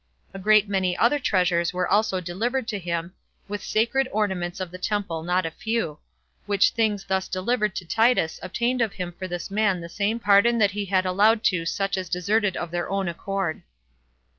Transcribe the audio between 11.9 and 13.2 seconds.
as deserted of their own